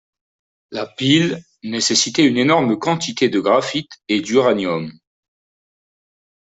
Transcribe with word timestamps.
La 0.71 0.87
pile 0.87 1.43
nécessitait 1.63 2.25
une 2.25 2.37
énorme 2.39 2.79
quantité 2.79 3.29
de 3.29 3.39
graphite 3.39 3.99
et 4.07 4.19
d'uranium. 4.19 4.91